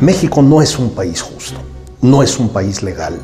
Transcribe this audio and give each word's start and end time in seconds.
México 0.00 0.42
no 0.42 0.62
es 0.62 0.78
un 0.78 0.90
país 0.90 1.20
justo, 1.20 1.58
no 2.02 2.22
es 2.22 2.38
un 2.38 2.50
país 2.50 2.84
legal, 2.84 3.18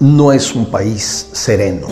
no 0.00 0.32
es 0.32 0.54
un 0.54 0.70
país 0.70 1.28
sereno. 1.32 1.86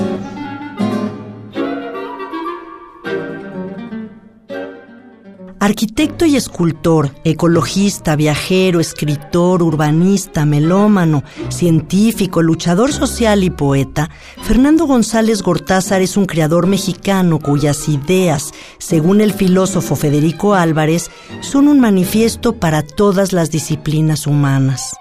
Arquitecto 6.22 6.36
y 6.36 6.36
escultor, 6.36 7.10
ecologista, 7.24 8.14
viajero, 8.14 8.78
escritor, 8.78 9.60
urbanista, 9.60 10.44
melómano, 10.46 11.24
científico, 11.48 12.42
luchador 12.42 12.92
social 12.92 13.42
y 13.42 13.50
poeta, 13.50 14.08
Fernando 14.40 14.86
González 14.86 15.42
Gortázar 15.42 16.00
es 16.00 16.16
un 16.16 16.26
creador 16.26 16.68
mexicano 16.68 17.40
cuyas 17.40 17.88
ideas, 17.88 18.52
según 18.78 19.20
el 19.20 19.32
filósofo 19.32 19.96
Federico 19.96 20.54
Álvarez, 20.54 21.10
son 21.40 21.66
un 21.66 21.80
manifiesto 21.80 22.52
para 22.52 22.82
todas 22.82 23.32
las 23.32 23.50
disciplinas 23.50 24.28
humanas. 24.28 24.94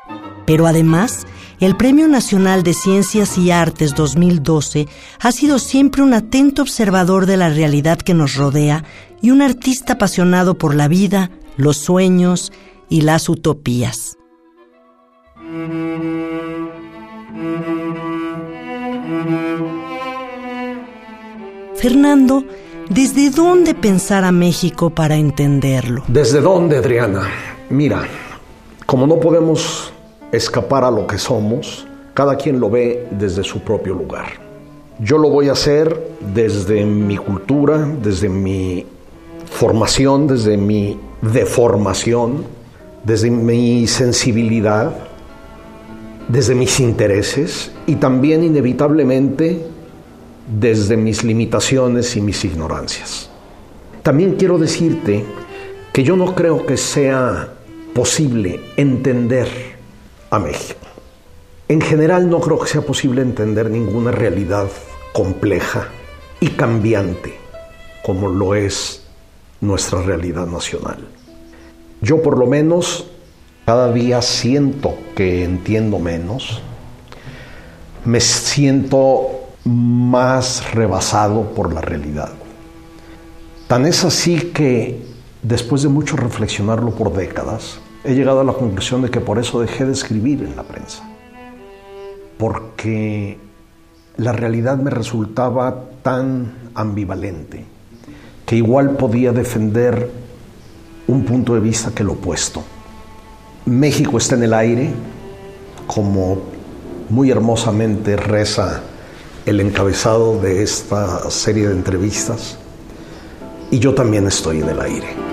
Pero 0.48 0.66
además, 0.66 1.28
el 1.62 1.78
Premio 1.78 2.08
Nacional 2.08 2.64
de 2.64 2.74
Ciencias 2.74 3.38
y 3.38 3.52
Artes 3.52 3.94
2012 3.94 4.88
ha 5.20 5.32
sido 5.32 5.60
siempre 5.60 6.02
un 6.02 6.16
atento 6.16 6.64
observador 6.64 7.28
de 7.28 7.38
la 7.38 7.50
realidad 7.50 8.00
que 8.00 8.16
nos 8.16 8.36
rodea 8.36 8.84
y 9.22 9.30
un 9.30 9.44
artista 9.44 9.94
apasionado 9.94 10.58
por 10.58 10.74
la 10.74 10.88
vida, 10.88 11.30
los 11.58 11.78
sueños 11.78 12.52
y 12.90 13.02
las 13.02 13.30
utopías. 13.30 14.18
Fernando, 21.76 22.44
¿desde 22.90 23.30
dónde 23.30 23.76
pensar 23.76 24.24
a 24.24 24.32
México 24.32 24.90
para 24.90 25.16
entenderlo? 25.16 26.04
¿Desde 26.08 26.42
dónde, 26.42 26.78
Adriana? 26.78 27.30
Mira, 27.70 28.08
como 28.88 29.06
no 29.06 29.20
podemos 29.20 29.94
escapar 30.32 30.84
a 30.84 30.92
lo 30.92 31.08
que 31.08 31.18
somos, 31.18 31.86
cada 32.14 32.36
quien 32.36 32.60
lo 32.60 32.70
ve 32.70 33.08
desde 33.12 33.44
su 33.44 33.60
propio 33.60 33.94
lugar. 33.94 34.28
Yo 35.00 35.18
lo 35.18 35.30
voy 35.30 35.50
a 35.50 35.54
hacer 35.54 36.00
desde 36.34 36.86
mi 36.86 37.18
cultura, 37.18 37.90
desde 38.02 38.30
mi 38.30 38.86
formación, 39.46 40.28
desde 40.28 40.58
mi 40.58 41.00
deformación, 41.22 42.46
desde 43.04 43.32
mi 43.32 43.88
sensibilidad, 43.88 44.92
desde 46.28 46.56
mis 46.56 46.80
intereses 46.80 47.72
y 47.88 47.96
también 47.96 48.44
inevitablemente 48.44 49.66
desde 50.60 50.98
mis 50.98 51.24
limitaciones 51.24 52.16
y 52.16 52.22
mis 52.22 52.46
ignorancias. 52.46 53.30
También 54.04 54.36
quiero 54.36 54.58
decirte 54.58 55.24
que 55.94 56.04
yo 56.04 56.16
no 56.16 56.34
creo 56.36 56.66
que 56.66 56.78
sea 56.78 57.50
posible 57.94 58.60
entender 58.78 59.81
a 60.32 60.40
México. 60.40 60.80
En 61.68 61.80
general 61.80 62.30
no 62.30 62.40
creo 62.40 62.60
que 62.60 62.68
sea 62.68 62.82
posible 62.82 63.22
entender 63.22 63.70
ninguna 63.70 64.12
realidad 64.12 64.68
compleja 65.14 65.90
y 66.40 66.50
cambiante 66.50 67.38
como 68.04 68.28
lo 68.28 68.56
es 68.56 69.04
nuestra 69.60 70.02
realidad 70.02 70.48
nacional. 70.48 71.08
Yo 72.02 72.22
por 72.22 72.38
lo 72.38 72.48
menos 72.48 73.08
cada 73.66 73.94
día 73.94 74.22
siento 74.22 74.96
que 75.16 75.44
entiendo 75.44 76.00
menos, 76.00 76.62
me 78.04 78.20
siento 78.20 79.30
más 79.64 80.74
rebasado 80.74 81.54
por 81.54 81.74
la 81.74 81.82
realidad. 81.82 82.32
Tan 83.68 83.86
es 83.86 84.04
así 84.04 84.52
que 84.54 85.06
después 85.44 85.84
de 85.84 85.90
mucho 85.90 86.18
reflexionarlo 86.18 86.92
por 86.92 87.14
décadas, 87.14 87.80
he 88.04 88.14
llegado 88.16 88.42
a 88.42 88.44
la 88.44 88.54
conclusión 88.54 89.02
de 89.02 89.10
que 89.10 89.20
por 89.20 89.38
eso 89.38 89.60
dejé 89.60 89.86
de 89.86 89.94
escribir 89.94 90.44
en 90.44 90.56
la 90.56 90.64
prensa. 90.64 91.04
Porque 92.38 93.38
la 94.18 94.32
realidad 94.32 94.78
me 94.78 94.90
resultaba 94.90 95.86
tan 96.02 96.54
ambivalente 96.74 97.66
que 98.46 98.56
igual 98.56 98.92
podía 98.98 99.32
defender 99.32 100.10
un 101.08 101.26
punto 101.26 101.54
de 101.54 101.60
vista 101.60 101.92
que 101.92 102.04
el 102.04 102.10
opuesto. 102.10 102.64
México 103.66 104.18
está 104.18 104.36
en 104.36 104.44
el 104.44 104.54
aire, 104.54 104.90
como 105.88 106.40
muy 107.10 107.30
hermosamente 107.30 108.16
reza 108.16 108.82
el 109.46 109.60
encabezado 109.60 110.40
de 110.40 110.64
esta 110.64 111.30
serie 111.30 111.68
de 111.68 111.74
entrevistas, 111.74 112.58
y 113.70 113.80
yo 113.80 113.94
también 113.94 114.28
estoy 114.28 114.62
en 114.62 114.70
el 114.70 114.82
aire. 114.82 115.31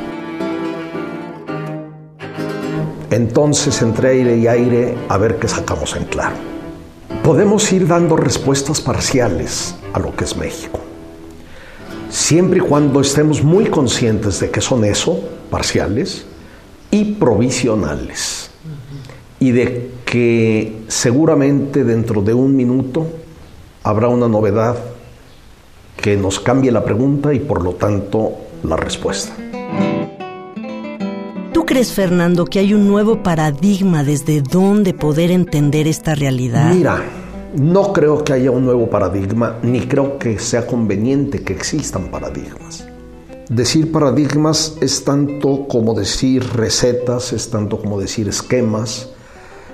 Entonces, 3.19 3.83
entre 3.83 4.11
aire 4.11 4.37
y 4.39 4.47
aire, 4.47 4.95
a 5.09 5.19
ver 5.19 5.41
qué 5.41 5.49
sacamos 5.49 5.97
en 5.97 6.05
claro. 6.05 6.37
Podemos 7.25 7.73
ir 7.73 7.89
dando 7.89 8.17
respuestas 8.17 8.81
parciales 8.81 9.75
a 9.93 9.99
lo 9.99 10.15
que 10.15 10.23
es 10.23 10.37
México. 10.37 10.79
Siempre 12.09 12.59
y 12.59 12.61
cuando 12.61 13.01
estemos 13.01 13.43
muy 13.43 13.67
conscientes 13.67 14.39
de 14.39 14.53
que 14.53 14.61
son 14.61 14.85
eso, 14.85 15.19
parciales 15.51 16.27
y 16.93 17.15
provisionales. 17.15 18.51
Y 19.41 19.51
de 19.51 19.91
que 20.05 20.83
seguramente 20.87 21.83
dentro 21.83 22.23
de 22.23 22.35
un 22.35 22.55
minuto 22.55 23.05
habrá 23.83 24.07
una 24.07 24.29
novedad 24.29 24.77
que 26.01 26.17
nos 26.17 26.39
cambie 26.39 26.71
la 26.71 26.85
pregunta 26.85 27.35
y 27.35 27.41
por 27.41 27.65
lo 27.65 27.73
tanto 27.73 28.35
la 28.63 28.77
respuesta. 28.77 29.35
¿Tú 31.79 31.83
crees, 31.83 31.95
Fernando, 31.95 32.45
que 32.45 32.59
hay 32.59 32.75
un 32.75 32.89
nuevo 32.89 33.23
paradigma 33.23 34.03
desde 34.03 34.43
donde 34.43 34.95
poder 34.95 35.31
entender 35.31 35.87
esta 35.87 36.17
realidad? 36.17 36.75
Mira, 36.75 37.01
no 37.55 37.93
creo 37.93 38.25
que 38.25 38.33
haya 38.33 38.51
un 38.51 38.65
nuevo 38.65 38.91
paradigma, 38.91 39.59
ni 39.63 39.83
creo 39.83 40.19
que 40.19 40.41
sea 40.41 40.67
conveniente 40.67 41.45
que 41.45 41.53
existan 41.53 42.11
paradigmas. 42.11 42.85
Decir 43.49 43.93
paradigmas 43.93 44.77
es 44.81 45.05
tanto 45.05 45.69
como 45.69 45.95
decir 45.95 46.45
recetas, 46.53 47.33
es 47.33 47.49
tanto 47.49 47.79
como 47.79 48.01
decir 48.01 48.27
esquemas, 48.27 49.11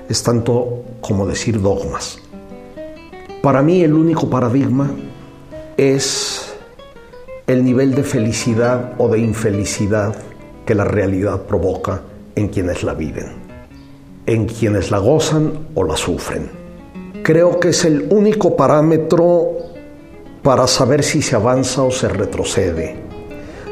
es 0.07 0.23
tanto 0.23 0.83
como 1.01 1.27
decir 1.27 1.63
dogmas. 1.63 2.19
Para 3.43 3.63
mí 3.63 3.81
el 3.81 3.95
único 3.95 4.29
paradigma 4.29 4.91
es 5.79 6.53
el 7.47 7.65
nivel 7.65 7.95
de 7.95 8.03
felicidad 8.03 8.93
o 8.99 9.09
de 9.09 9.21
infelicidad 9.21 10.15
que 10.65 10.75
la 10.75 10.85
realidad 10.85 11.43
provoca 11.43 12.03
en 12.35 12.49
quienes 12.49 12.83
la 12.83 12.95
viven, 12.95 13.33
en 14.27 14.47
quienes 14.47 14.91
la 14.91 14.99
gozan 14.99 15.69
o 15.75 15.85
la 15.85 15.97
sufren. 15.97 16.51
Creo 17.23 17.59
que 17.61 17.69
es 17.69 17.85
el 17.85 18.09
único 18.11 18.57
parámetro 18.57 19.53
para 20.43 20.67
saber 20.67 21.03
si 21.03 21.23
se 21.23 21.37
avanza 21.37 21.83
o 21.83 21.91
se 21.91 22.09
retrocede, 22.09 22.97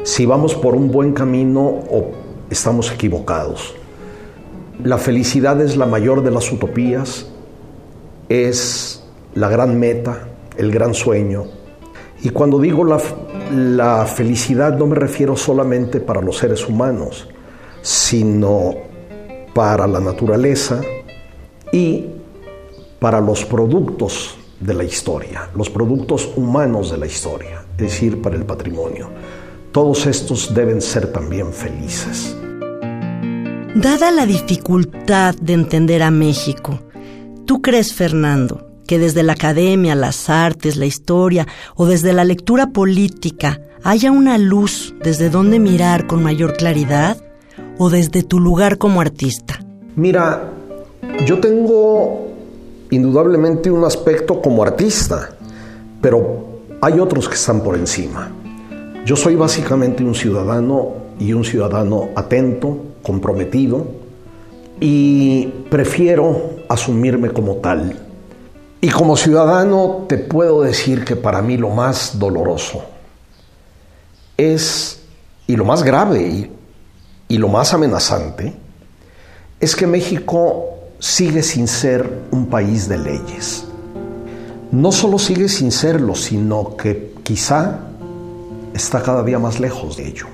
si 0.03 0.25
vamos 0.25 0.55
por 0.55 0.75
un 0.75 0.91
buen 0.91 1.13
camino 1.13 1.61
o 1.61 2.11
estamos 2.49 2.91
equivocados. 2.91 3.75
La 4.83 4.97
felicidad 4.97 5.61
es 5.61 5.77
la 5.77 5.85
mayor 5.85 6.23
de 6.23 6.31
las 6.31 6.51
utopías, 6.51 7.27
es 8.27 9.03
la 9.35 9.49
gran 9.49 9.79
meta, 9.79 10.27
el 10.57 10.71
gran 10.71 10.93
sueño. 10.93 11.45
Y 12.23 12.29
cuando 12.29 12.59
digo 12.59 12.83
la, 12.83 12.99
la 13.53 14.05
felicidad 14.05 14.77
no 14.77 14.87
me 14.87 14.95
refiero 14.95 15.35
solamente 15.35 15.99
para 15.99 16.21
los 16.21 16.37
seres 16.37 16.67
humanos, 16.67 17.27
sino 17.81 18.75
para 19.53 19.87
la 19.87 19.99
naturaleza 19.99 20.81
y 21.71 22.05
para 22.99 23.21
los 23.21 23.45
productos 23.45 24.37
de 24.59 24.73
la 24.73 24.83
historia, 24.83 25.49
los 25.55 25.69
productos 25.69 26.31
humanos 26.35 26.91
de 26.91 26.97
la 26.97 27.05
historia, 27.05 27.65
es 27.71 27.77
decir, 27.77 28.21
para 28.21 28.35
el 28.35 28.45
patrimonio. 28.45 29.09
Todos 29.71 30.05
estos 30.05 30.53
deben 30.53 30.81
ser 30.81 31.11
también 31.11 31.51
felices. 31.51 32.35
Dada 33.75 34.11
la 34.11 34.25
dificultad 34.25 35.35
de 35.35 35.53
entender 35.53 36.03
a 36.03 36.11
México, 36.11 36.79
¿tú 37.45 37.61
crees, 37.61 37.93
Fernando, 37.93 38.72
que 38.87 38.99
desde 38.99 39.23
la 39.23 39.33
academia, 39.33 39.95
las 39.95 40.29
artes, 40.29 40.77
la 40.77 40.85
historia 40.85 41.47
o 41.75 41.85
desde 41.85 42.13
la 42.13 42.23
lectura 42.23 42.67
política 42.67 43.61
haya 43.83 44.11
una 44.11 44.37
luz 44.37 44.93
desde 45.03 45.29
donde 45.29 45.59
mirar 45.59 46.07
con 46.07 46.23
mayor 46.23 46.55
claridad? 46.55 47.17
o 47.77 47.89
desde 47.89 48.23
tu 48.23 48.39
lugar 48.39 48.77
como 48.77 49.01
artista? 49.01 49.59
Mira, 49.95 50.51
yo 51.25 51.39
tengo 51.39 52.27
indudablemente 52.89 53.71
un 53.71 53.83
aspecto 53.83 54.41
como 54.41 54.63
artista, 54.63 55.31
pero 56.01 56.61
hay 56.81 56.99
otros 56.99 57.27
que 57.27 57.35
están 57.35 57.61
por 57.61 57.75
encima. 57.75 58.31
Yo 59.05 59.15
soy 59.15 59.35
básicamente 59.35 60.03
un 60.03 60.15
ciudadano 60.15 60.93
y 61.19 61.33
un 61.33 61.43
ciudadano 61.43 62.09
atento, 62.15 62.77
comprometido, 63.01 63.85
y 64.79 65.47
prefiero 65.69 66.51
asumirme 66.69 67.29
como 67.29 67.55
tal. 67.57 67.97
Y 68.83 68.89
como 68.89 69.15
ciudadano 69.15 70.07
te 70.09 70.17
puedo 70.17 70.61
decir 70.61 71.05
que 71.05 71.15
para 71.15 71.41
mí 71.41 71.55
lo 71.55 71.69
más 71.69 72.19
doloroso 72.19 72.83
es, 74.35 74.99
y 75.47 75.55
lo 75.55 75.63
más 75.63 75.83
grave 75.83 76.21
y, 76.21 76.51
y 77.29 77.37
lo 77.37 77.47
más 77.47 77.73
amenazante, 77.73 78.53
es 79.61 79.73
que 79.77 79.87
México 79.87 80.65
sigue 80.99 81.43
sin 81.43 81.69
ser 81.69 82.23
un 82.31 82.47
país 82.47 82.89
de 82.89 82.97
leyes. 82.97 83.63
No 84.73 84.91
solo 84.91 85.17
sigue 85.17 85.47
sin 85.47 85.71
serlo, 85.71 86.13
sino 86.13 86.75
que 86.75 87.13
quizá 87.23 87.79
está 88.73 89.01
cada 89.01 89.23
día 89.23 89.39
más 89.39 89.61
lejos 89.61 89.95
de 89.95 90.09
ello. 90.09 90.27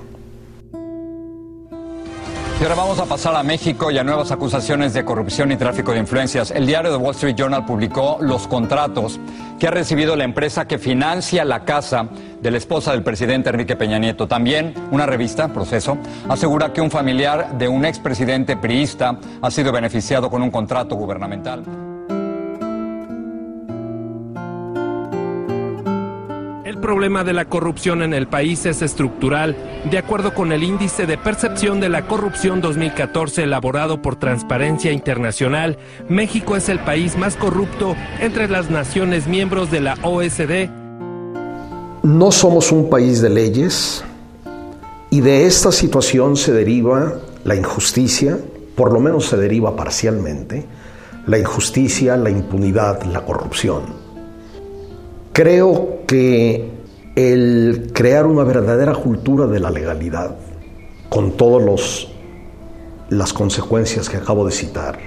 Y 2.60 2.64
ahora 2.64 2.76
vamos 2.76 3.00
a 3.00 3.06
pasar 3.06 3.34
a 3.38 3.42
México 3.42 3.90
y 3.90 3.98
a 3.98 4.04
nuevas 4.04 4.32
acusaciones 4.32 4.94
de 4.94 5.06
corrupción 5.06 5.50
y 5.54 5.56
tráfico 5.56 5.94
de 5.94 6.00
influencias. 6.00 6.52
El 6.52 6.66
diario 6.66 6.92
de 6.92 6.98
Wall 6.98 7.16
Street 7.16 7.36
Journal 7.38 7.66
publicó 7.66 8.18
los 8.20 8.50
contratos 8.50 9.18
que 9.58 9.68
ha 9.68 9.72
recibido 9.72 10.18
la 10.18 10.26
empresa 10.26 10.68
que 10.68 10.78
financia 10.78 11.46
la 11.46 11.64
casa 11.64 12.10
de 12.42 12.52
la 12.52 12.58
esposa 12.58 12.92
del 12.92 13.02
presidente 13.02 13.50
Enrique 13.50 13.78
Peña 13.78 13.98
Nieto. 13.98 14.28
También 14.28 14.74
una 14.92 15.06
revista, 15.06 15.48
Proceso, 15.54 15.98
asegura 16.28 16.74
que 16.74 16.82
un 16.82 16.92
familiar 16.92 17.58
de 17.58 17.70
un 17.70 17.86
expresidente 17.86 18.58
priista 18.58 19.18
ha 19.42 19.52
sido 19.52 19.72
beneficiado 19.72 20.30
con 20.30 20.42
un 20.42 20.52
contrato 20.52 20.96
gubernamental. 20.96 21.89
Problema 26.90 27.24
de 27.24 27.34
la 27.34 27.46
corrupción 27.46 28.02
en 28.02 28.16
el 28.16 28.28
país 28.28 28.66
es 28.66 28.82
estructural. 28.82 29.56
De 29.92 30.00
acuerdo 30.00 30.34
con 30.34 30.52
el 30.52 30.64
índice 30.64 31.06
de 31.06 31.20
percepción 31.20 31.80
de 31.80 31.88
la 31.88 32.08
corrupción 32.08 32.62
2014 32.62 33.44
elaborado 33.44 34.02
por 34.02 34.16
Transparencia 34.16 34.92
Internacional, 34.92 35.78
México 36.10 36.56
es 36.56 36.68
el 36.68 36.80
país 36.80 37.16
más 37.16 37.36
corrupto 37.36 37.96
entre 38.20 38.48
las 38.50 38.72
naciones 38.72 39.28
miembros 39.28 39.70
de 39.70 39.82
la 39.82 40.00
OSD. 40.02 40.68
No 42.02 42.32
somos 42.32 42.72
un 42.72 42.90
país 42.90 43.22
de 43.22 43.30
leyes 43.30 44.04
y 45.12 45.22
de 45.22 45.46
esta 45.46 45.72
situación 45.72 46.38
se 46.38 46.54
deriva 46.54 47.20
la 47.44 47.56
injusticia, 47.56 48.40
por 48.74 48.92
lo 48.92 49.00
menos 49.00 49.28
se 49.28 49.38
deriva 49.38 49.76
parcialmente, 49.76 50.66
la 51.28 51.38
injusticia, 51.38 52.18
la 52.18 52.32
impunidad, 52.32 53.04
la 53.04 53.22
corrupción. 53.22 53.84
Creo 55.34 56.00
que 56.08 56.79
el 57.16 57.92
crear 57.94 58.26
una 58.26 58.44
verdadera 58.44 58.94
cultura 58.94 59.48
de 59.48 59.60
la 59.60 59.72
legalidad, 59.72 60.36
con 61.10 61.32
todas 61.32 62.08
las 63.10 63.34
consecuencias 63.34 64.10
que 64.10 64.18
acabo 64.18 64.46
de 64.46 64.52
citar, 64.52 65.00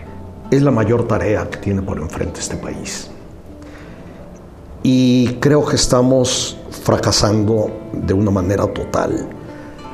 es 0.50 0.62
la 0.62 0.70
mayor 0.70 1.06
tarea 1.06 1.48
que 1.48 1.58
tiene 1.58 1.82
por 1.82 1.98
enfrente 1.98 2.40
este 2.40 2.56
país. 2.56 3.10
Y 4.82 5.36
creo 5.40 5.64
que 5.64 5.76
estamos 5.76 6.58
fracasando 6.82 7.70
de 7.92 8.12
una 8.12 8.30
manera 8.30 8.66
total. 8.66 9.28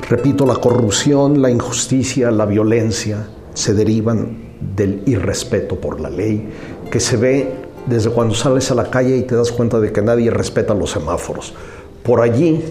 Repito, 0.09 0.45
la 0.45 0.55
corrupción, 0.55 1.41
la 1.41 1.51
injusticia, 1.51 2.31
la 2.31 2.45
violencia 2.45 3.27
se 3.53 3.73
derivan 3.73 4.49
del 4.75 5.03
irrespeto 5.05 5.79
por 5.79 5.99
la 5.99 6.09
ley, 6.09 6.49
que 6.91 6.99
se 6.99 7.17
ve 7.17 7.53
desde 7.85 8.09
cuando 8.09 8.33
sales 8.33 8.71
a 8.71 8.75
la 8.75 8.89
calle 8.89 9.17
y 9.17 9.23
te 9.23 9.35
das 9.35 9.51
cuenta 9.51 9.79
de 9.79 9.91
que 9.91 10.01
nadie 10.01 10.31
respeta 10.31 10.73
los 10.73 10.91
semáforos. 10.91 11.53
Por 12.09 12.21
allí 12.21 12.63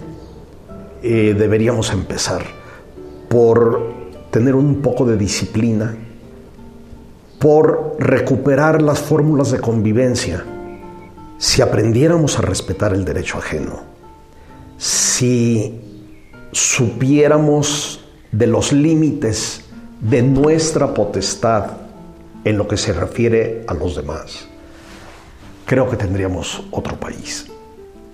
eh, 1.01 1.33
deberíamos 1.33 1.93
empezar, 1.93 2.43
por 3.29 3.81
tener 4.31 4.53
un 4.53 4.81
poco 4.81 5.05
de 5.05 5.15
disciplina, 5.15 5.95
por 7.39 7.95
recuperar 7.99 8.81
las 8.81 8.99
fórmulas 8.99 9.51
de 9.51 9.61
convivencia. 9.61 10.43
Si 11.37 11.61
aprendiéramos 11.61 12.37
a 12.37 12.41
respetar 12.41 12.93
el 12.93 13.05
derecho 13.05 13.37
ajeno, 13.37 13.83
si 14.77 15.79
supiéramos 16.51 18.03
de 18.33 18.45
los 18.45 18.73
límites 18.73 19.63
de 20.01 20.21
nuestra 20.21 20.93
potestad 20.93 21.77
en 22.43 22.57
lo 22.57 22.67
que 22.67 22.75
se 22.75 22.91
refiere 22.91 23.63
a 23.69 23.73
los 23.73 23.95
demás, 23.95 24.49
creo 25.65 25.89
que 25.89 25.95
tendríamos 25.95 26.61
otro 26.71 26.99
país. 26.99 27.49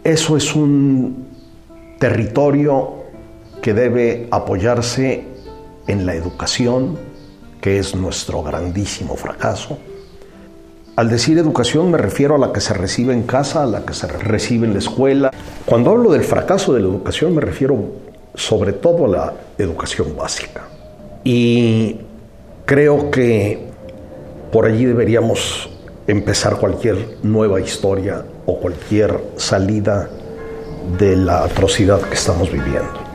Eso 0.05 0.37
es 0.37 0.55
un 0.55 1.25
territorio 1.97 3.05
que 3.59 3.73
debe 3.73 4.27
apoyarse 4.29 5.23
en 5.87 6.05
la 6.05 6.13
educación, 6.13 6.95
que 7.59 7.79
es 7.79 7.95
nuestro 7.95 8.43
grandísimo 8.43 9.15
fracaso. 9.15 9.79
Al 10.95 11.09
decir 11.09 11.39
educación 11.39 11.89
me 11.89 11.97
refiero 11.97 12.35
a 12.35 12.37
la 12.37 12.53
que 12.53 12.61
se 12.61 12.75
recibe 12.75 13.15
en 13.15 13.23
casa, 13.23 13.63
a 13.63 13.65
la 13.65 13.83
que 13.83 13.95
se 13.95 14.05
recibe 14.05 14.67
en 14.67 14.73
la 14.73 14.79
escuela. 14.79 15.31
Cuando 15.65 15.89
hablo 15.89 16.11
del 16.11 16.23
fracaso 16.23 16.71
de 16.75 16.81
la 16.81 16.87
educación 16.87 17.33
me 17.33 17.41
refiero 17.41 17.75
sobre 18.35 18.73
todo 18.73 19.05
a 19.05 19.07
la 19.07 19.33
educación 19.57 20.15
básica. 20.15 20.67
Y 21.23 21.97
creo 22.65 23.09
que 23.09 23.69
por 24.51 24.67
allí 24.67 24.85
deberíamos 24.85 25.67
empezar 26.05 26.57
cualquier 26.57 27.17
nueva 27.23 27.59
historia 27.59 28.23
o 28.45 28.59
cualquier 28.59 29.21
salida 29.37 30.09
de 30.97 31.15
la 31.15 31.43
atrocidad 31.43 32.01
que 32.01 32.13
estamos 32.13 32.51
viviendo. 32.51 33.05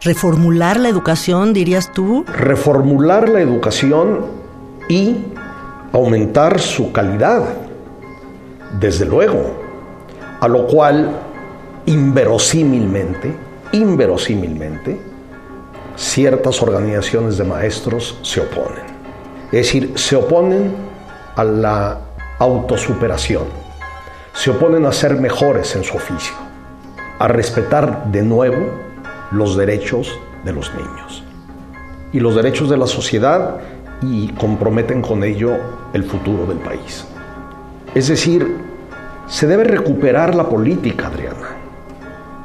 ¿Reformular 0.00 0.78
la 0.78 0.88
educación, 0.88 1.52
dirías 1.52 1.92
tú? 1.92 2.24
Reformular 2.26 3.28
la 3.28 3.40
educación 3.40 4.26
y 4.88 5.16
aumentar 5.92 6.60
su 6.60 6.92
calidad, 6.92 7.42
desde 8.78 9.06
luego, 9.06 9.42
a 10.40 10.48
lo 10.48 10.66
cual 10.66 11.10
inverosímilmente, 11.86 13.34
inverosímilmente, 13.72 15.00
ciertas 15.96 16.60
organizaciones 16.60 17.38
de 17.38 17.44
maestros 17.44 18.18
se 18.22 18.40
oponen. 18.40 18.84
Es 19.46 19.66
decir, 19.66 19.92
se 19.94 20.16
oponen 20.16 20.74
a 21.36 21.44
la 21.44 22.00
autosuperación, 22.38 23.44
se 24.32 24.50
oponen 24.50 24.86
a 24.86 24.92
ser 24.92 25.14
mejores 25.20 25.74
en 25.76 25.84
su 25.84 25.96
oficio, 25.96 26.34
a 27.18 27.28
respetar 27.28 28.10
de 28.10 28.22
nuevo 28.22 28.66
los 29.30 29.56
derechos 29.56 30.18
de 30.44 30.52
los 30.52 30.72
niños 30.74 31.24
y 32.12 32.20
los 32.20 32.34
derechos 32.34 32.70
de 32.70 32.76
la 32.76 32.86
sociedad 32.86 33.60
y 34.02 34.28
comprometen 34.32 35.02
con 35.02 35.24
ello 35.24 35.56
el 35.92 36.04
futuro 36.04 36.46
del 36.46 36.58
país. 36.58 37.06
Es 37.94 38.08
decir, 38.08 38.56
se 39.26 39.46
debe 39.46 39.64
recuperar 39.64 40.34
la 40.34 40.48
política, 40.48 41.06
Adriana. 41.06 41.56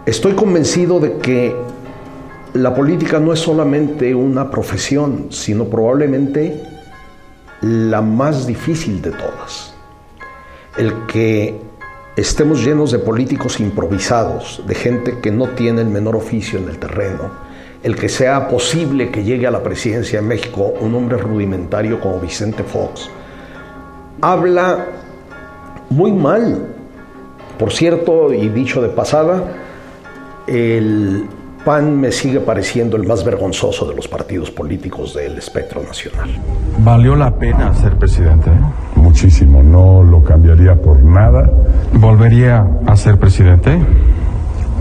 Estoy 0.05 0.34
convencido 0.34 1.00
de 1.00 1.17
que 1.17 1.55
la 2.53 2.74
política 2.74 3.19
no 3.19 3.34
es 3.34 3.39
solamente 3.39 4.15
una 4.15 4.50
profesión, 4.50 5.27
sino 5.29 5.65
probablemente 5.65 6.63
la 7.62 8.01
más 8.01 8.48
difícil 8.48 9.01
de 9.01 9.12
todas. 9.12 9.75
El 10.79 11.05
que 11.07 11.59
estemos 12.15 12.63
llenos 12.63 12.91
de 12.91 13.00
políticos 13.00 13.59
improvisados, 13.59 14.63
de 14.65 14.75
gente 14.75 15.19
que 15.19 15.29
no 15.29 15.50
tiene 15.50 15.81
el 15.81 15.89
menor 15.89 16.15
oficio 16.15 16.57
en 16.57 16.69
el 16.69 16.79
terreno, 16.79 17.29
el 17.83 17.98
que 17.98 18.07
sea 18.07 18.48
posible 18.48 19.12
que 19.12 19.24
llegue 19.24 19.45
a 19.45 19.51
la 19.51 19.62
presidencia 19.62 20.21
de 20.21 20.27
México 20.27 20.74
un 20.79 20.95
hombre 20.95 21.17
rudimentario 21.17 22.00
como 22.00 22.19
Vicente 22.21 22.63
Fox, 22.63 23.09
habla 24.21 24.86
muy 25.89 26.13
mal. 26.13 26.65
Por 27.57 27.74
cierto, 27.74 28.33
y 28.33 28.48
dicho 28.48 28.81
de 28.81 28.88
pasada, 28.88 29.43
el 30.48 31.27
PAN 31.69 32.01
me 32.01 32.11
sigue 32.11 32.39
pareciendo 32.39 32.97
el 32.97 33.05
más 33.05 33.23
vergonzoso 33.23 33.88
de 33.88 33.95
los 33.95 34.07
partidos 34.07 34.49
políticos 34.49 35.13
del 35.13 35.38
espectro 35.38 35.83
nacional. 35.83 36.27
¿Valió 36.79 37.15
la 37.15 37.35
pena 37.35 37.75
ser 37.75 37.95
presidente? 37.95 38.49
Muchísimo, 38.95 39.61
no 39.61 40.01
lo 40.01 40.23
cambiaría 40.23 40.73
por 40.81 41.03
nada. 41.03 41.47
¿Volvería 41.93 42.65
a 42.88 42.97
ser 42.97 43.19
presidente? 43.19 43.77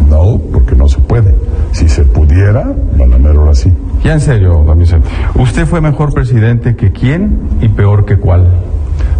No, 0.08 0.40
porque 0.50 0.74
no 0.74 0.88
se 0.88 0.98
puede. 1.00 1.34
Si 1.72 1.90
se 1.90 2.04
pudiera, 2.04 2.72
Banamero 2.96 3.40
ahora 3.40 3.54
sí. 3.54 3.70
Ya 4.02 4.14
en 4.14 4.20
serio, 4.20 4.64
don 4.66 4.78
Vicente. 4.78 5.10
¿Usted 5.34 5.66
fue 5.66 5.82
mejor 5.82 6.14
presidente 6.14 6.74
que 6.74 6.90
quién 6.90 7.38
y 7.60 7.68
peor 7.68 8.06
que 8.06 8.16
cuál? 8.16 8.46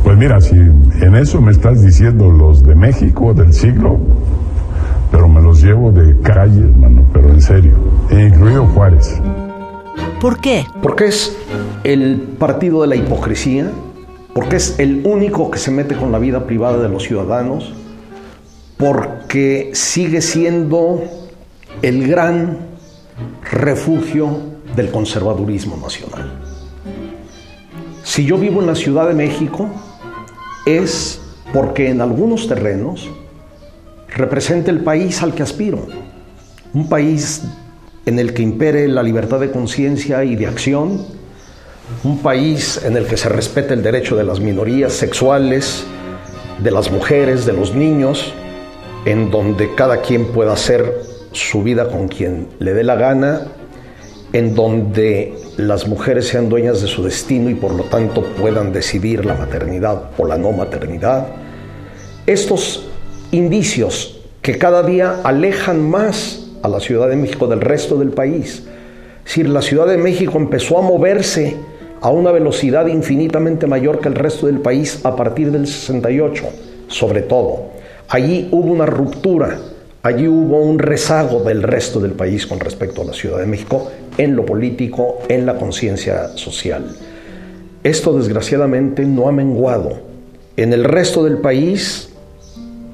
Pues 0.05 0.17
mira, 0.17 0.41
si 0.41 0.57
en 0.57 1.15
eso 1.17 1.43
me 1.43 1.53
estás 1.53 1.85
diciendo 1.85 2.31
los 2.31 2.63
de 2.63 2.75
México 2.75 3.35
del 3.35 3.53
siglo, 3.53 3.99
pero 5.11 5.29
me 5.29 5.41
los 5.41 5.63
llevo 5.63 5.91
de 5.93 6.19
calle, 6.21 6.61
hermano, 6.61 7.05
pero 7.13 7.31
en 7.31 7.41
serio, 7.41 7.77
incluido 8.11 8.67
Juárez. 8.67 9.21
¿Por 10.21 10.41
qué? 10.41 10.67
Porque 10.83 11.07
es 11.07 11.37
el 11.85 12.21
partido 12.39 12.83
de 12.83 12.89
la 12.89 12.97
hipocresía, 12.97 13.71
porque 14.35 14.57
es 14.57 14.79
el 14.79 15.03
único 15.05 15.51
que 15.51 15.59
se 15.59 15.71
mete 15.71 15.97
con 15.97 16.13
la 16.13 16.19
vida 16.19 16.47
privada 16.47 16.79
de 16.79 16.89
los 16.89 17.05
ciudadanos, 17.05 17.73
porque 18.77 19.71
sigue 19.75 20.21
siendo 20.21 21.03
el 21.83 22.09
gran 22.09 22.59
refugio 23.51 24.29
del 24.77 24.91
conservadurismo 24.91 25.77
nacional. 25.77 26.33
Si 28.03 28.25
yo 28.25 28.39
vivo 28.39 28.61
en 28.61 28.67
la 28.67 28.75
Ciudad 28.75 29.09
de 29.09 29.15
México, 29.15 29.69
es 30.67 31.21
porque 31.53 31.91
en 31.91 32.01
algunos 32.01 32.49
terrenos 32.49 33.11
representa 34.15 34.71
el 34.71 34.81
país 34.81 35.23
al 35.23 35.35
que 35.35 35.43
aspiro, 35.43 35.87
un 36.75 36.89
país 36.89 37.43
en 38.07 38.19
el 38.19 38.33
que 38.33 38.43
impere 38.43 38.89
la 38.89 39.03
libertad 39.03 39.41
de 39.41 39.51
conciencia 39.51 40.25
y 40.25 40.35
de 40.37 40.47
acción, 40.47 41.07
un 42.05 42.19
país 42.19 42.81
en 42.85 42.97
el 42.97 43.07
que 43.07 43.17
se 43.17 43.29
respete 43.29 43.75
el 43.75 43.83
derecho 43.83 44.17
de 44.17 44.25
las 44.25 44.41
minorías 44.41 44.93
sexuales, 44.93 45.85
de 46.63 46.71
las 46.71 46.91
mujeres, 46.91 47.47
de 47.47 47.53
los 47.53 47.75
niños, 47.75 48.33
en 49.05 49.31
donde 49.31 49.75
cada 49.75 50.01
quien 50.01 50.27
pueda 50.27 50.53
hacer 50.53 51.03
su 51.33 51.63
vida 51.63 51.89
con 51.89 52.09
quien 52.09 52.49
le 52.59 52.75
dé 52.75 52.85
la 52.85 52.97
gana, 52.97 53.43
en 54.33 54.55
donde 54.55 55.35
las 55.57 55.87
mujeres 55.87 56.29
sean 56.29 56.49
dueñas 56.49 56.83
de 56.83 56.89
su 56.89 57.03
destino 57.03 57.49
y 57.49 57.55
por 57.55 57.73
lo 57.73 57.85
tanto 57.85 58.23
puedan 58.23 58.73
decidir 58.73 59.25
la 59.25 59.35
maternidad 59.35 60.11
o 60.19 60.27
la 60.27 60.37
no 60.37 60.53
maternidad. 60.53 61.29
Estos 62.27 62.88
indicios 63.31 64.21
que 64.43 64.59
cada 64.59 64.83
día 64.83 65.21
alejan 65.25 65.89
más 65.89 66.47
a 66.63 66.69
la 66.69 66.81
Ciudad 66.81 67.09
de 67.09 67.17
México 67.17 67.47
del 67.47 67.61
resto 67.61 67.97
del 67.99 68.11
país. 68.11 68.65
Decir, 69.25 69.49
la 69.49 69.63
Ciudad 69.63 69.87
de 69.87 69.99
México 69.99 70.39
empezó 70.39 70.79
a 70.79 70.83
moverse 70.83 71.57
a 72.01 72.11
una 72.11 72.33
velocidad 72.33 72.87
infinitamente 72.87 73.67
mayor 73.67 74.01
que 74.01 74.09
el 74.09 74.15
resto 74.15 74.47
del 74.47 74.61
país 74.61 75.01
a 75.05 75.17
partir 75.17 75.51
del 75.51 75.67
68, 75.67 76.45
sobre 76.89 77.23
todo. 77.23 77.71
Allí 78.09 78.49
hubo 78.53 78.73
una 78.73 78.87
ruptura, 78.87 79.59
allí 80.03 80.27
hubo 80.27 80.63
un 80.63 80.79
rezago 80.79 81.41
del 81.41 81.63
resto 81.63 82.01
del 82.01 82.13
país 82.13 82.47
con 82.47 82.61
respecto 82.61 83.03
a 83.03 83.05
la 83.05 83.13
Ciudad 83.13 83.39
de 83.39 83.47
México 83.47 83.91
en 84.17 84.35
lo 84.35 84.47
político, 84.47 85.19
en 85.29 85.45
la 85.45 85.57
conciencia 85.57 86.29
social. 86.37 86.87
Esto 87.85 88.17
desgraciadamente 88.17 89.05
no 89.05 89.29
ha 89.29 89.33
menguado. 89.33 90.01
En 90.57 90.73
el 90.73 90.85
resto 90.85 91.23
del 91.23 91.39
país 91.39 92.08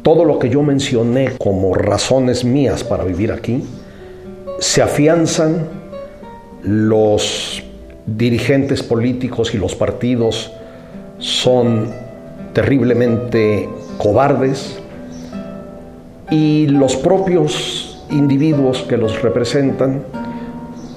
todo 0.05 0.27
lo 0.27 0.39
que 0.39 0.51
yo 0.51 0.63
mencioné 0.63 1.33
como 1.39 1.75
razones 1.75 2.45
mías 2.45 2.85
para 2.85 3.05
vivir 3.05 3.33
aquí, 3.33 3.65
se 4.61 4.83
afianzan 4.83 5.67
los 6.63 7.63
dirigentes 8.07 8.83
políticos 8.83 9.55
y 9.55 9.59
los 9.59 9.75
partidos 9.75 10.53
son 11.19 11.91
terriblemente 12.53 13.67
cobardes 13.97 14.79
y 16.31 16.67
los 16.67 16.97
propios 16.97 18.05
individuos 18.11 18.83
que 18.83 18.99
los 18.99 19.23
representan 19.23 20.05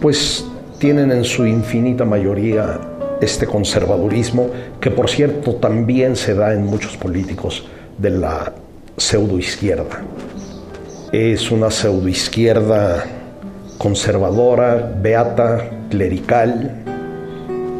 pues 0.01 0.45
tienen 0.79 1.13
en 1.13 1.23
su 1.23 1.47
infinita 1.47 2.03
mayoría 2.03 2.79
este 3.21 3.47
conservadurismo 3.47 4.49
que 4.81 4.91
por 4.91 5.09
cierto 5.09 5.55
también 5.55 6.17
se 6.17 6.33
da 6.33 6.53
en 6.53 6.65
muchos 6.65 6.97
políticos 6.97 7.65
de 7.97 8.09
la 8.09 8.53
pseudoizquierda. 8.97 10.01
Es 11.11 11.51
una 11.51 11.69
pseudoizquierda 11.69 13.05
conservadora, 13.77 14.97
beata, 14.99 15.69
clerical. 15.89 16.83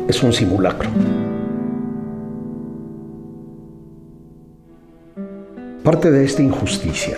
Es 0.08 0.22
un 0.22 0.32
simulacro. 0.32 0.90
Parte 5.84 6.12
de 6.12 6.24
esta 6.24 6.44
injusticia 6.44 7.18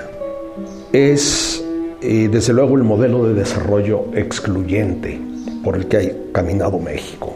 es, 0.94 1.64
eh, 2.02 2.30
desde 2.32 2.54
luego, 2.54 2.78
el 2.78 2.84
modelo 2.84 3.26
de 3.26 3.34
desarrollo 3.34 4.06
excluyente 4.14 5.20
por 5.64 5.76
el 5.76 5.88
que 5.88 5.98
ha 5.98 6.32
caminado 6.32 6.80
México. 6.80 7.36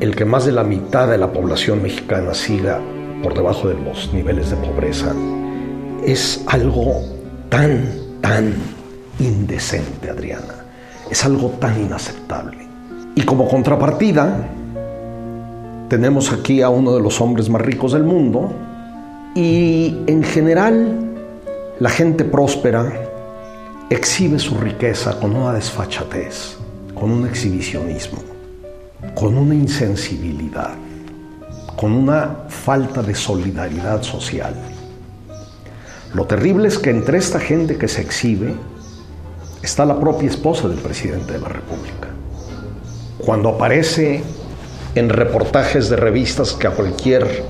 El 0.00 0.16
que 0.16 0.24
más 0.24 0.46
de 0.46 0.52
la 0.52 0.64
mitad 0.64 1.08
de 1.08 1.18
la 1.18 1.32
población 1.32 1.82
mexicana 1.82 2.32
siga 2.32 2.80
por 3.22 3.34
debajo 3.34 3.68
de 3.68 3.74
los 3.74 4.14
niveles 4.14 4.50
de 4.50 4.56
pobreza 4.56 5.12
es 6.04 6.42
algo 6.46 7.02
tan, 7.48 7.84
tan 8.20 8.54
indecente, 9.18 10.10
Adriana. 10.10 10.64
Es 11.10 11.24
algo 11.24 11.48
tan 11.60 11.80
inaceptable. 11.80 12.58
Y 13.14 13.22
como 13.22 13.48
contrapartida, 13.48 14.48
tenemos 15.88 16.32
aquí 16.32 16.62
a 16.62 16.68
uno 16.68 16.94
de 16.94 17.00
los 17.00 17.20
hombres 17.20 17.48
más 17.48 17.62
ricos 17.62 17.92
del 17.92 18.04
mundo 18.04 18.52
y 19.34 19.96
en 20.06 20.22
general 20.22 21.16
la 21.80 21.90
gente 21.90 22.24
próspera 22.24 22.92
exhibe 23.90 24.38
su 24.38 24.54
riqueza 24.56 25.18
con 25.18 25.34
una 25.34 25.54
desfachatez, 25.54 26.56
con 26.94 27.10
un 27.10 27.26
exhibicionismo, 27.26 28.18
con 29.14 29.38
una 29.38 29.54
insensibilidad, 29.54 30.74
con 31.76 31.92
una 31.92 32.44
falta 32.48 33.02
de 33.02 33.14
solidaridad 33.14 34.02
social. 34.02 34.54
Lo 36.14 36.26
terrible 36.26 36.68
es 36.68 36.78
que 36.78 36.90
entre 36.90 37.18
esta 37.18 37.38
gente 37.38 37.76
que 37.76 37.88
se 37.88 38.00
exhibe 38.00 38.54
está 39.62 39.84
la 39.84 40.00
propia 40.00 40.28
esposa 40.28 40.68
del 40.68 40.78
presidente 40.78 41.34
de 41.34 41.40
la 41.40 41.48
República. 41.48 42.08
Cuando 43.18 43.50
aparece 43.50 44.22
en 44.94 45.08
reportajes 45.10 45.88
de 45.90 45.96
revistas 45.96 46.52
que 46.54 46.66
a 46.66 46.70
cualquier 46.70 47.44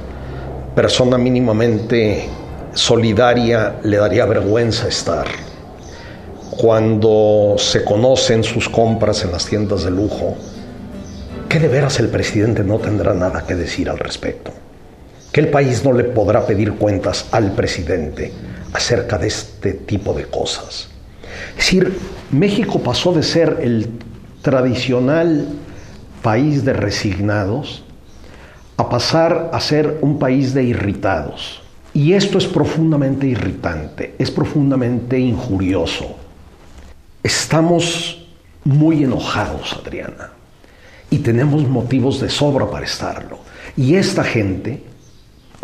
persona 0.75 1.19
mínimamente 1.19 2.29
solidaria 2.75 3.77
le 3.83 3.97
daría 3.97 4.27
vergüenza 4.27 4.88
estar. 4.88 5.27
Cuando 6.50 7.55
se 7.59 7.85
conocen 7.85 8.43
sus 8.43 8.69
compras 8.69 9.25
en 9.25 9.33
las 9.33 9.47
tiendas 9.47 9.85
de 9.85 9.91
lujo, 9.91 10.37
¿qué 11.49 11.61
de 11.61 11.69
veras 11.69 12.00
el 12.00 12.09
presidente 12.09 12.65
no 12.65 12.79
tendrá 12.79 13.15
nada 13.15 13.47
que 13.47 13.55
decir 13.55 13.88
al 13.88 13.99
respecto? 13.99 14.50
Que 15.32 15.40
el 15.40 15.49
país 15.49 15.85
no 15.85 15.92
le 15.92 16.04
podrá 16.04 16.47
pedir 16.47 16.75
cuentas 16.75 17.26
al 17.32 17.52
presidente 17.52 18.32
acerca 18.73 19.18
de 19.18 19.28
este 19.28 19.73
tipo 19.73 20.12
de 20.12 20.25
cosas. 20.25 20.88
Es 21.50 21.56
decir, 21.56 21.99
México 22.30 22.80
pasó 22.80 23.12
de 23.12 23.23
ser 23.23 23.58
el 23.61 23.88
tradicional 24.42 25.49
país 26.23 26.64
de 26.64 26.73
resignados 26.73 27.85
a 28.76 28.88
pasar 28.88 29.50
a 29.52 29.61
ser 29.61 29.99
un 30.02 30.18
país 30.18 30.54
de 30.54 30.62
irritados. 30.62 31.61
Y 31.92 32.12
esto 32.12 32.38
es 32.38 32.47
profundamente 32.47 33.26
irritante, 33.26 34.14
es 34.18 34.30
profundamente 34.30 35.18
injurioso. 35.18 36.16
Estamos 37.23 38.28
muy 38.64 39.02
enojados, 39.02 39.73
Adriana, 39.73 40.30
y 41.11 41.18
tenemos 41.18 41.66
motivos 41.66 42.20
de 42.20 42.30
sobra 42.30 42.70
para 42.70 42.87
estarlo. 42.87 43.40
Y 43.76 43.97
esta 43.97 44.23
gente 44.23 44.82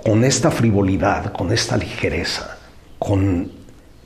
con 0.05 0.23
esta 0.23 0.51
frivolidad, 0.51 1.33
con 1.33 1.51
esta 1.51 1.77
ligereza, 1.77 2.59
con 2.99 3.51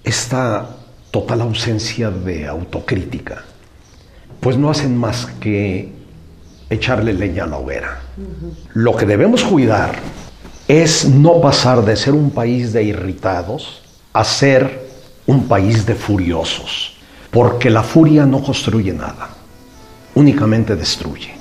esta 0.04 0.76
total 1.10 1.40
ausencia 1.40 2.10
de 2.10 2.46
autocrítica, 2.46 3.42
pues 4.40 4.56
no 4.56 4.70
hacen 4.70 4.96
más 4.96 5.26
que 5.40 5.92
echarle 6.70 7.12
leña 7.12 7.44
a 7.44 7.46
la 7.48 7.58
hoguera. 7.58 8.00
Lo 8.74 8.96
que 8.96 9.06
debemos 9.06 9.42
cuidar 9.42 9.96
es 10.68 11.08
no 11.08 11.40
pasar 11.40 11.84
de 11.84 11.96
ser 11.96 12.14
un 12.14 12.30
país 12.30 12.72
de 12.72 12.84
irritados 12.84 13.82
a 14.12 14.22
ser 14.22 14.86
un 15.26 15.48
país 15.48 15.84
de 15.84 15.94
furiosos, 15.94 16.96
porque 17.30 17.70
la 17.70 17.82
furia 17.82 18.24
no 18.24 18.42
construye 18.42 18.92
nada, 18.92 19.30
únicamente 20.14 20.76
destruye. 20.76 21.37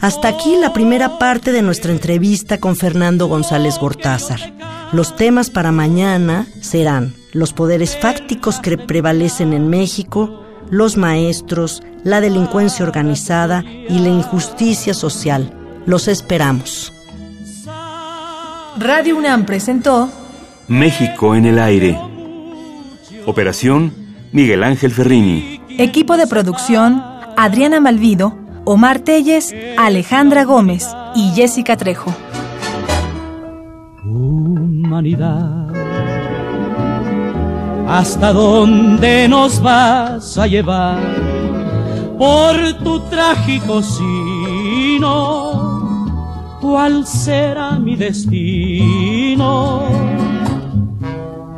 Hasta 0.00 0.28
aquí 0.28 0.56
la 0.56 0.72
primera 0.72 1.18
parte 1.18 1.52
de 1.52 1.60
nuestra 1.60 1.92
entrevista 1.92 2.58
con 2.58 2.74
Fernando 2.74 3.26
González 3.26 3.78
Gortázar. 3.78 4.40
Los 4.92 5.14
temas 5.14 5.50
para 5.50 5.72
mañana 5.72 6.46
serán 6.60 7.14
los 7.32 7.52
poderes 7.52 7.98
fácticos 7.98 8.60
que 8.60 8.78
prevalecen 8.78 9.52
en 9.52 9.68
México, 9.68 10.42
los 10.70 10.96
maestros, 10.96 11.82
la 12.02 12.22
delincuencia 12.22 12.84
organizada 12.84 13.62
y 13.62 13.98
la 13.98 14.08
injusticia 14.08 14.94
social. 14.94 15.52
Los 15.84 16.08
esperamos. 16.08 16.94
Radio 18.78 19.18
UNAM 19.18 19.44
presentó 19.44 20.10
México 20.66 21.34
en 21.34 21.44
el 21.44 21.58
aire. 21.58 22.00
Operación 23.26 23.92
Miguel 24.32 24.64
Ángel 24.64 24.92
Ferrini. 24.92 25.60
Equipo 25.76 26.16
de 26.16 26.26
producción 26.26 27.02
Adriana 27.36 27.80
Malvido 27.80 28.39
Omar 28.72 29.00
Telles, 29.00 29.52
Alejandra 29.76 30.44
Gómez 30.44 30.86
y 31.16 31.32
Jessica 31.32 31.76
Trejo. 31.76 32.14
Humanidad, 34.04 35.66
¿Hasta 37.88 38.32
dónde 38.32 39.26
nos 39.26 39.60
vas 39.60 40.38
a 40.38 40.46
llevar? 40.46 41.00
Por 42.16 42.74
tu 42.84 43.00
trágico 43.10 43.82
sino, 43.82 45.10
¿cuál 46.60 47.04
será 47.04 47.72
mi 47.72 47.96
destino? 47.96 49.82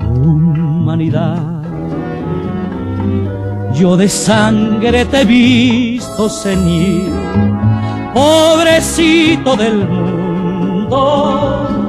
Humanidad, 0.00 1.52
yo 3.75 3.97
de 3.97 4.09
sangre 4.09 5.05
te 5.05 5.21
he 5.21 5.25
visto 5.25 6.29
ceñir, 6.29 7.12
pobrecito 8.14 9.57
del 9.57 9.88
mundo 9.88 11.82